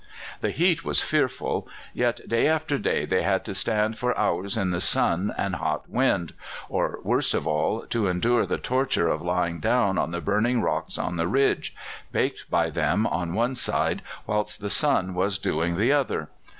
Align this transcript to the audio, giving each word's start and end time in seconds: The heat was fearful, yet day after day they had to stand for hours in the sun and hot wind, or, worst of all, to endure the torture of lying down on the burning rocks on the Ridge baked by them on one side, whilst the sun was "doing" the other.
The 0.39 0.49
heat 0.49 0.83
was 0.83 1.03
fearful, 1.03 1.67
yet 1.93 2.27
day 2.27 2.47
after 2.47 2.79
day 2.79 3.05
they 3.05 3.21
had 3.21 3.45
to 3.45 3.53
stand 3.53 3.99
for 3.99 4.17
hours 4.17 4.57
in 4.57 4.71
the 4.71 4.79
sun 4.81 5.31
and 5.37 5.57
hot 5.57 5.87
wind, 5.87 6.33
or, 6.69 6.97
worst 7.03 7.35
of 7.35 7.45
all, 7.45 7.81
to 7.85 8.07
endure 8.07 8.47
the 8.47 8.57
torture 8.57 9.09
of 9.09 9.21
lying 9.21 9.59
down 9.59 9.99
on 9.99 10.09
the 10.09 10.19
burning 10.19 10.59
rocks 10.59 10.97
on 10.97 11.17
the 11.17 11.27
Ridge 11.27 11.75
baked 12.11 12.49
by 12.49 12.71
them 12.71 13.05
on 13.05 13.35
one 13.35 13.53
side, 13.53 14.01
whilst 14.25 14.59
the 14.61 14.71
sun 14.71 15.13
was 15.13 15.37
"doing" 15.37 15.77
the 15.77 15.91
other. 15.91 16.29